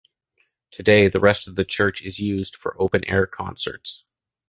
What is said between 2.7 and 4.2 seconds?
open air concerts.